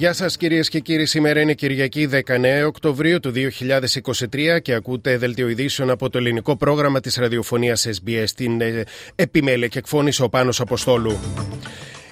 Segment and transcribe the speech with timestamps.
[0.00, 5.48] Γεια σας κυρίες και κύριοι, σήμερα είναι Κυριακή 19 Οκτωβρίου του 2023 και ακούτε δελτίο
[5.48, 8.84] ειδήσεων από το ελληνικό πρόγραμμα της ραδιοφωνίας SBS στην ε,
[9.14, 11.18] επιμέλεια και εκφώνηση ο Πάνος Αποστόλου.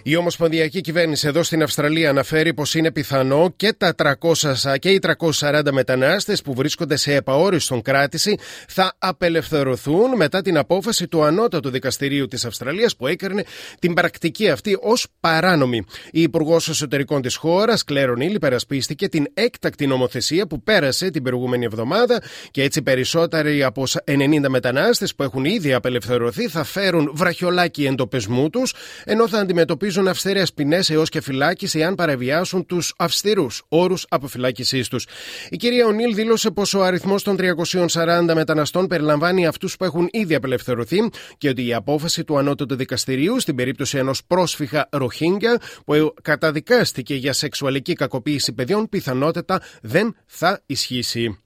[0.02, 5.00] Η Ομοσπονδιακή Κυβέρνηση εδώ στην Αυστραλία αναφέρει πως είναι πιθανό και, τα 300, και οι
[5.40, 12.26] 340 μετανάστες που βρίσκονται σε επαόριστον κράτηση θα απελευθερωθούν μετά την απόφαση του Ανώτατου Δικαστηρίου
[12.26, 13.44] της Αυστραλίας που έκρινε
[13.78, 15.84] την πρακτική αυτή ως παράνομη.
[16.10, 21.64] Η Υπουργός Εσωτερικών της χώρας, Κλέρον Ήλ, υπερασπίστηκε την έκτακτη νομοθεσία που πέρασε την προηγούμενη
[21.64, 28.50] εβδομάδα και έτσι περισσότεροι από 90 μετανάστες που έχουν ήδη απελευθερωθεί θα φέρουν βραχιολάκι εντοπισμού
[28.50, 34.06] τους ενώ θα αντιμετωπίζουν αντιμετωπίζουν αυστηρές ποινές έως και φυλάκιση εάν παραβιάσουν τους αυστηρούς όρους
[34.08, 35.06] αποφυλάκησής τους.
[35.48, 40.34] Η κυρία Ονίλ δήλωσε πως ο αριθμός των 340 μεταναστών περιλαμβάνει αυτούς που έχουν ήδη
[40.34, 41.08] απελευθερωθεί
[41.38, 47.32] και ότι η απόφαση του ανώτατου δικαστηρίου στην περίπτωση ενός πρόσφυγα Ροχίνγκια που καταδικάστηκε για
[47.32, 51.38] σεξουαλική κακοποίηση παιδιών πιθανότατα δεν θα ισχύσει.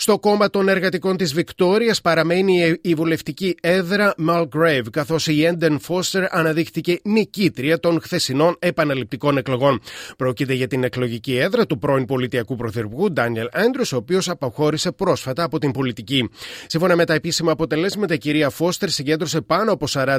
[0.00, 6.34] Στο κόμμα των εργατικών της Βικτόριας παραμένει η βουλευτική έδρα Malgrave, καθώς η Έντεν Φώστερ
[6.36, 9.80] αναδείχθηκε νικήτρια των χθεσινών επαναληπτικών εκλογών.
[10.16, 15.42] Πρόκειται για την εκλογική έδρα του πρώην πολιτιακού πρωθυπουργού Ντάνιελ Άντρους, ο οποίος αποχώρησε πρόσφατα
[15.42, 16.28] από την πολιτική.
[16.66, 20.18] Σύμφωνα με τα επίσημα αποτελέσματα, η κυρία Φώστερ συγκέντρωσε πάνω από 40%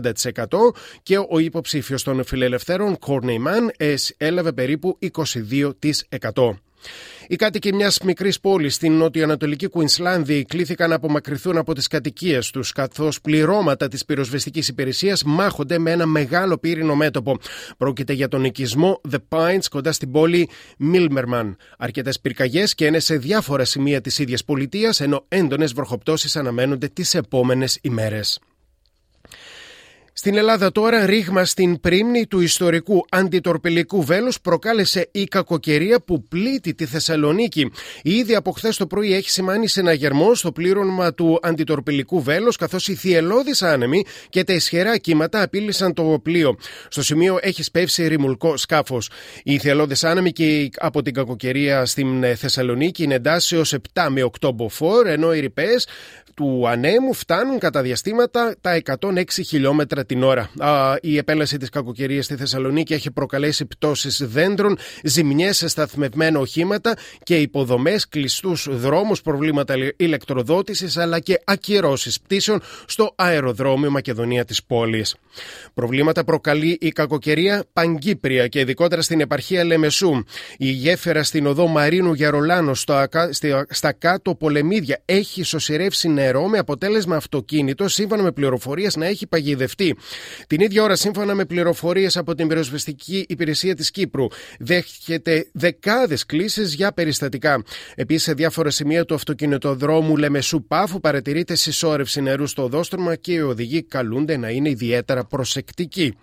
[1.03, 3.71] και ο υποψήφιος των φιλελευθέρων, Κόρνεϊ Μαν,
[4.17, 4.97] έλαβε περίπου
[6.19, 6.68] 22%.
[7.27, 12.71] Οι κάτοικοι μιας μικρής πόλης στην νοτιοανατολική Κουινσλάνδη κλήθηκαν να απομακρυνθούν από τις κατοικίες τους,
[12.71, 17.37] καθώς πληρώματα της πυροσβεστικής υπηρεσίας μάχονται με ένα μεγάλο πύρινο μέτωπο.
[17.77, 21.57] Πρόκειται για τον οικισμό The Pines κοντά στην πόλη Μίλμερμαν.
[21.77, 27.13] Αρκετές πυρκαγιές και είναι σε διάφορα σημεία της ίδιας πολιτείας, ενώ έντονες βροχοπτώσεις αναμένονται τις
[27.13, 28.39] επόμενες ημέρες.
[30.19, 36.73] Στην Ελλάδα τώρα ρήγμα στην πρίμνη του ιστορικού αντιτορπιλικού βέλους προκάλεσε η κακοκαιρία που πλήττει
[36.73, 37.71] τη Θεσσαλονίκη.
[38.01, 42.95] Ήδη από χθες το πρωί έχει σημάνει συναγερμό στο πλήρωμα του αντιτορπιλικού βέλους καθώς οι
[42.95, 46.57] θυελώδεις άνεμοι και τα ισχυρά κύματα απείλησαν το πλοίο.
[46.87, 49.09] Στο σημείο έχει σπεύσει ρημουλκό σκάφος.
[49.43, 55.07] Οι θυελώδεις άνεμοι και από την κακοκαιρία στην Θεσσαλονίκη είναι εντάσσεως 7 με 8 μποφόρ
[55.07, 55.87] ενώ οι ρηπές
[56.39, 60.49] του ανέμου φτάνουν κατά διαστήματα τα 106 χιλιόμετρα την ώρα.
[61.01, 67.37] Η επέλαση της κακοκαιρίας στη Θεσσαλονίκη έχει προκαλέσει πτώσεις δέντρων, ζημιές σε σταθμευμένα οχήματα και
[67.37, 75.15] υποδομές, κλειστούς δρόμους, προβλήματα ηλεκτροδότησης αλλά και ακυρώσεις πτήσεων στο αεροδρόμιο Μακεδονία της πόλης.
[75.73, 80.23] Προβλήματα προκαλεί η κακοκαιρία Παγκύπρια και ειδικότερα στην επαρχία Λεμεσού.
[80.57, 82.73] Η γέφυρα στην οδό Μαρίνου Γερολάνο
[83.69, 89.95] στα κάτω πολεμίδια έχει σωσηρεύσει νερό με αποτέλεσμα αυτοκίνητο σύμφωνα με πληροφορίες να έχει παγιδευτεί.
[90.47, 94.27] Την ίδια ώρα, σύμφωνα με πληροφορίες από την πυροσβεστική υπηρεσία της Κύπρου,
[94.59, 97.63] δέχεται δεκάδες κλήσεις για περιστατικά.
[97.95, 103.39] Επίσης, σε διάφορα σημεία του αυτοκινητοδρόμου Λεμεσού Πάφου παρατηρείται συσσόρευση νερού στο οδόστρωμα και οι
[103.39, 106.17] οδηγοί καλούνται να είναι ιδιαίτερα προσεκτικοί.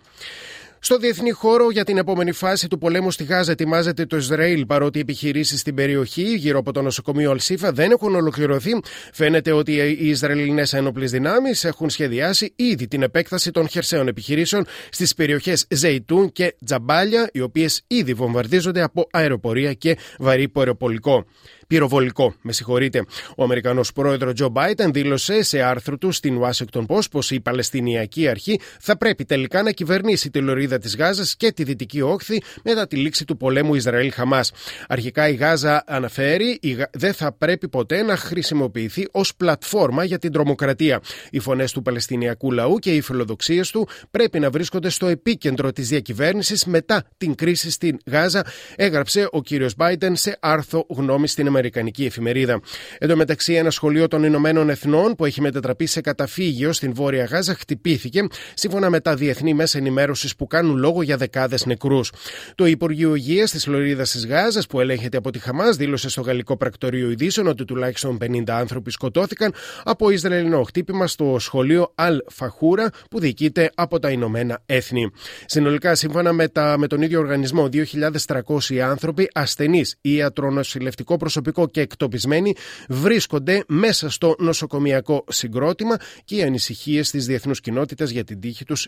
[0.79, 4.97] Στο διεθνή χώρο, για την επόμενη φάση του πολέμου στη Γάζα, ετοιμάζεται το Ισραήλ, παρότι
[4.97, 8.71] οι επιχειρήσεις στην περιοχή γύρω από το νοσοκομείο Αλσίφα δεν έχουν ολοκληρωθεί.
[9.13, 15.13] Φαίνεται ότι οι Ισραηλινές ένοπλες δυνάμεις έχουν σχεδιάσει ήδη την επέκταση των χερσαίων επιχειρήσεων στις
[15.13, 21.25] περιοχές Ζεϊτούν και Τζαμπάλια, οι οποίες ήδη βομβαρδίζονται από αεροπορία και βαρύ πορεοπολικό
[21.67, 22.35] πυροβολικό.
[22.41, 23.05] Με συγχωρείτε.
[23.35, 28.27] Ο Αμερικανός πρόεδρος Τζο Μπάιντεν δήλωσε σε άρθρο του στην Washington Post πως η Παλαιστινιακή
[28.27, 32.87] Αρχή θα πρέπει τελικά να κυβερνήσει τη λωρίδα της Γάζας και τη Δυτική Όχθη μετά
[32.87, 34.51] τη λήξη του πολέμου Ισραήλ-Χαμάς.
[34.87, 36.59] Αρχικά η Γάζα αναφέρει
[36.91, 41.01] δεν θα πρέπει ποτέ να χρησιμοποιηθεί ως πλατφόρμα για την τρομοκρατία.
[41.29, 45.87] Οι φωνές του Παλαιστινιακού λαού και οι φιλοδοξίες του πρέπει να βρίσκονται στο επίκεντρο της
[45.87, 52.05] διακυβέρνησης μετά την κρίση στην Γάζα, έγραψε ο κύριος Μπάιντεν σε άρθρο γνώμης στην Αμερικανική
[52.05, 52.61] εφημερίδα.
[52.97, 57.23] Εν τω μεταξύ, ένα σχολείο των Ηνωμένων Εθνών που έχει μετατραπεί σε καταφύγιο στην Βόρεια
[57.23, 62.11] Γάζα χτυπήθηκε, σύμφωνα με τα διεθνή μέσα ενημέρωσης που κάνουν λόγο για δεκάδες νεκρούς.
[62.55, 66.57] Το Υπουργείο Υγείας της Λωρίδα της Γάζας, που ελέγχεται από τη Χαμάς, δήλωσε στο Γαλλικό
[66.57, 73.19] Πρακτορείο Ειδήσεων ότι τουλάχιστον 50 άνθρωποι σκοτώθηκαν από Ισραηλινό χτύπημα στο σχολείο Αλ Φαχούρα που
[73.19, 75.11] διοικείται από τα Ηνωμένα Έθνη.
[75.45, 81.81] Συνολικά, σύμφωνα με, τα, με τον ίδιο οργανισμό, 2.300 άνθρωποι ασθενείς, ιατρονοσηλευτικό προσωπικό προσωπικό και
[81.81, 82.55] εκτοπισμένοι
[82.89, 88.87] βρίσκονται μέσα στο νοσοκομιακό συγκρότημα και οι ανησυχίες της διεθνούς κοινότητας για την τύχη τους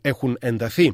[0.00, 0.93] έχουν ενταθεί.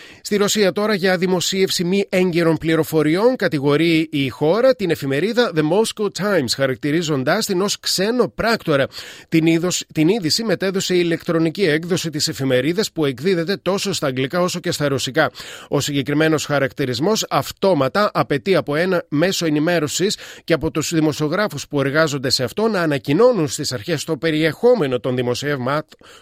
[0.23, 6.05] Στη Ρωσία τώρα για δημοσίευση μη έγκαιρων πληροφοριών κατηγορεί η χώρα την εφημερίδα The Moscow
[6.05, 8.87] Times χαρακτηρίζοντάς την ως ξένο πράκτορα.
[9.29, 14.41] Την, είδος, την είδηση μετέδωσε η ηλεκτρονική έκδοση της εφημερίδας που εκδίδεται τόσο στα αγγλικά
[14.41, 15.31] όσο και στα ρωσικά.
[15.67, 22.29] Ο συγκεκριμένος χαρακτηρισμός αυτόματα απαιτεί από ένα μέσο ενημέρωσης και από τους δημοσιογράφους που εργάζονται
[22.29, 25.17] σε αυτό να ανακοινώνουν στις αρχές το περιεχόμενο των,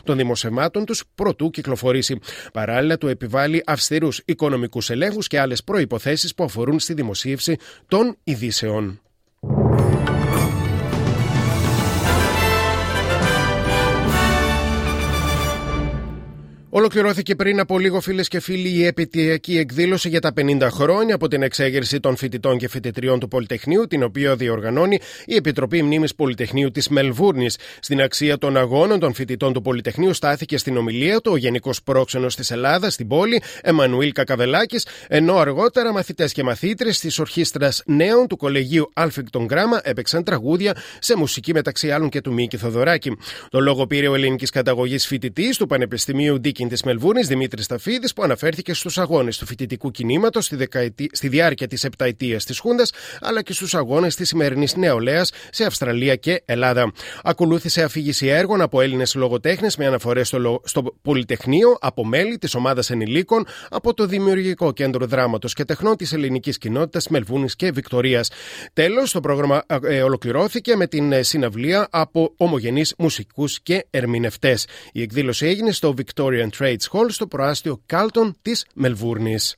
[0.04, 2.20] των δημοσιευμάτων τους προτού κυκλοφορήσει.
[2.54, 7.58] Παράλληλα, του επιβάλλει αυστηρούς οικονομικούς ελέγχους και άλλες προποθέσει που αφορούν στη δημοσίευση
[7.88, 9.02] των ειδήσεων.
[16.72, 21.28] Ολοκληρώθηκε πριν από λίγο, φίλες και φίλοι, η επιτυχιακή εκδήλωση για τα 50 χρόνια από
[21.28, 26.72] την εξέγερση των φοιτητών και φοιτητριών του Πολυτεχνείου, την οποία διοργανώνει η Επιτροπή Μνήμης Πολυτεχνείου
[26.72, 27.58] της Μελβούρνης.
[27.80, 32.36] Στην αξία των αγώνων των φοιτητών του Πολυτεχνείου στάθηκε στην ομιλία του ο Γενικός Πρόξενος
[32.36, 38.38] της Ελλάδας στην πόλη, Εμμανουήλ Κακαβελάκης, ενώ αργότερα μαθητές και μαθήτρες της Ορχήστρας Νέων του
[38.38, 43.18] Κολεγίου Alphington Grammar έπαιξαν τραγούδια σε μουσική μεταξύ άλλων και του Μίκη Θεοδωράκη.
[43.50, 48.24] Το λόγο πήρε ο ελληνικής καταγωγής φοιτητής του Πανεπιστημίου Ντίκη της Μελβούρνης, Δημήτρης Σταφίδης, που
[48.24, 50.68] αναφέρθηκε στους αγώνες του φοιτητικού κινήματος στη,
[51.12, 52.92] στη διάρκεια της επταετίας της Χούντας,
[53.22, 56.92] αλλά και στους αγώνες της σημερινής νεολαίας σε Αυστραλία και Ελλάδα.
[57.24, 62.90] Ακολούθησε αφήγηση έργων από Έλληνες λογοτέχνες με αναφορές στο, στο Πολυτεχνείο, από μέλη της ομάδας
[62.90, 68.24] ενηλίκων, από το Δημιουργικό Κέντρο Δράματος και Τεχνών της Ελληνικής Κοινότητας Μελβούνης και Βικτορία.
[68.74, 74.68] Τέλος, το πρόγραμμα ε, ολοκληρώθηκε με την ε, συναυλία από ομογενείς μουσικούς και ερμηνευτές.
[74.92, 79.56] Η εκδήλωση έγινε στο Victorian Trades Hall στο προάστιο Κάλτον της Μελβούρνης.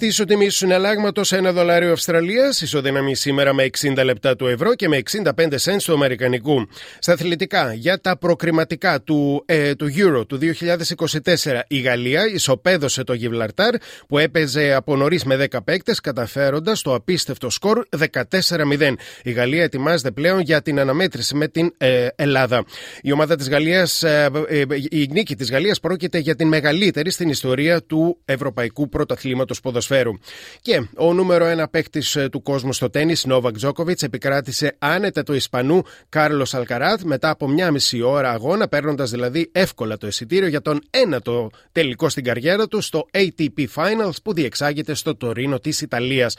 [0.00, 4.88] Στη ισοτιμή του συναλλάγματο, ένα δολάριο Αυστραλίας ισοδυναμεί σήμερα με 60 λεπτά του ευρώ και
[4.88, 6.68] με 65 cents του Αμερικανικού.
[6.98, 13.12] Στα αθλητικά, για τα προκριματικά του, ε, του Euro του 2024, η Γαλλία ισοπαίδωσε το
[13.12, 13.74] Γιβλαρτάρ
[14.08, 18.96] που έπαιζε από νωρίς με 10 παίκτες, καταφέροντας το απίστευτο σκορ 14-0.
[19.22, 22.64] Η Γαλλία ετοιμάζεται πλέον για την αναμέτρηση με την ε, Ελλάδα.
[23.02, 27.28] Η ομάδα της Γαλλίας, ε, ε, η νίκη της Γαλλίας πρόκειται για την μεγαλύτερη στην
[27.28, 30.12] ιστορία του Ευρωπαϊκού Πρωταθλήματος Ποδοσφαίρου ποδοσφαίρου.
[30.60, 35.34] Και ο νούμερο ένα παίκτης ε, του κόσμου στο τέννη, Νόβακ Τζόκοβιτ, επικράτησε άνετα του
[35.34, 40.60] Ισπανού Κάρλος Αλκαράθ μετά από μια μισή ώρα αγώνα, παίρνοντας δηλαδή εύκολα το εισιτήριο για
[40.60, 46.36] τον ένατο τελικό στην καριέρα του στο ATP Finals που διεξάγεται στο Τωρίνο της Ιταλίας.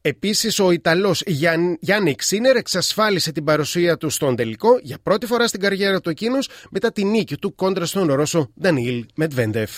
[0.00, 1.22] Επίσης, ο Ιταλός
[1.80, 6.48] Γιάννη Ξίνερ εξασφάλισε την παρουσία του στον τελικό για πρώτη φορά στην καριέρα του εκείνος
[6.70, 9.70] μετά τη νίκη του κόντρα στον Ρώσο Ντανίλ Μετβέντεφ.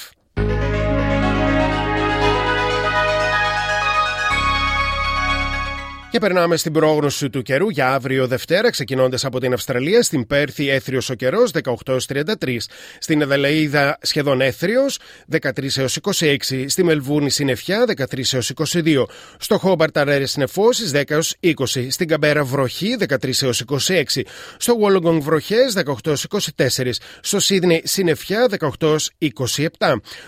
[6.10, 10.02] Και περνάμε στην πρόγνωση του καιρού για αύριο Δευτέρα, ξεκινώντας από την Αυστραλία.
[10.02, 11.50] Στην Πέρθη έθριος ο καιρός
[11.84, 12.56] 18 33.
[12.98, 14.98] Στην Εδελαίδα σχεδόν έθριος
[15.30, 16.36] 13 έως 26.
[16.66, 19.04] Στη Μελβούρνη συννεφιά 13 έως 22.
[19.38, 21.52] Στο Χόμπαρτ αρέρε νεφώσει 10 έως 20.
[21.90, 24.22] Στην Καμπέρα βροχή 13 έως 26.
[24.56, 26.90] Στο Βόλογκονγκ βροχές 18 έως 24.
[27.20, 29.66] Στο Σίδνεϊ συννεφιά 18 έως 27.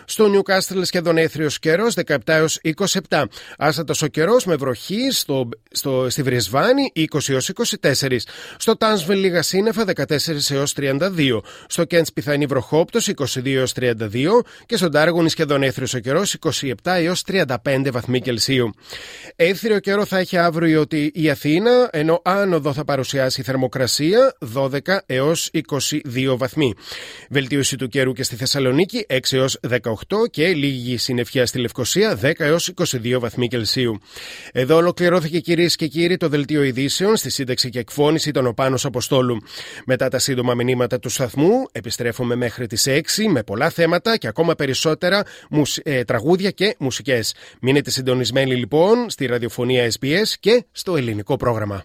[0.04, 2.60] Στο Νιουκάστρελ σχεδόν έθριος καιρός 17 έως
[3.08, 3.24] 27.
[3.58, 7.50] Άσατο ο καιρός με βροχή στο στο, στη Βρισβάνη 20 έως
[7.80, 8.16] 24.
[8.56, 10.06] Στο Τάνσβελ λίγα σύννεφα 14
[10.50, 11.40] έως 32.
[11.66, 13.92] Στο Κέντς πιθανή βροχόπτωση 22 έως 32
[14.66, 18.74] και στον Τάργονη σχεδόν έθριος ο καιρός 27 έως 35 βαθμοί Κελσίου.
[19.36, 26.36] Έθριο καιρό θα έχει αύριο η Αθήνα, ενώ άνοδο θα παρουσιάσει θερμοκρασία 12 έως 22
[26.36, 26.74] βαθμοί.
[27.30, 29.80] Βελτίωση του καιρού και στη Θεσσαλονίκη 6 έως 18
[30.30, 33.98] και λίγη συννεφιά στη Λευκοσία 10 έως 22 βαθμοί Κελσίου.
[34.52, 38.78] Εδώ ολοκληρώθηκε κυρία Κυρίες και κύριοι, το δελτίο ειδήσεων στη σύνταξη και εκφώνηση των Οπάνο
[38.82, 39.36] Αποστόλου.
[39.86, 44.54] Μετά τα σύντομα μηνύματα του σταθμού, επιστρέφουμε μέχρι τις 6 με πολλά θέματα και ακόμα
[44.54, 45.24] περισσότερα
[45.82, 47.34] ε, τραγούδια και μουσικές.
[47.60, 51.84] Μείνετε συντονισμένοι λοιπόν στη ραδιοφωνία SBS και στο ελληνικό πρόγραμμα.